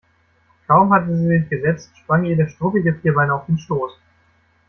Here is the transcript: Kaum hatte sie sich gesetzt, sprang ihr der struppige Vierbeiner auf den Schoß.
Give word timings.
Kaum 0.67 0.91
hatte 0.91 1.15
sie 1.15 1.27
sich 1.27 1.47
gesetzt, 1.47 1.91
sprang 1.95 2.23
ihr 2.25 2.35
der 2.35 2.47
struppige 2.47 2.95
Vierbeiner 2.95 3.35
auf 3.35 3.45
den 3.45 3.59
Schoß. 3.59 3.91